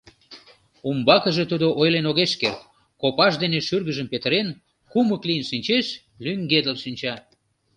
Умбакыже 0.89 1.43
тудо 1.51 1.67
ойлен 1.79 2.05
огеш 2.11 2.33
керт, 2.41 2.61
копаж 3.01 3.33
дене 3.43 3.59
шӱргыжым 3.67 4.07
петырен, 4.09 4.47
кумык 4.91 5.21
лийын 5.27 5.45
шинчеш, 5.49 5.85
лӱҥгедыл 6.23 6.75
шинча. 6.83 7.13